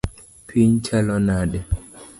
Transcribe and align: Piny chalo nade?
Piny 0.47 0.73
chalo 0.85 1.15
nade? 1.27 1.59